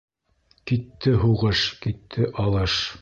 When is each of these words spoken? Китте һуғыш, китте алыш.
Китте 0.71 1.13
һуғыш, 1.25 1.61
китте 1.85 2.27
алыш. 2.47 2.81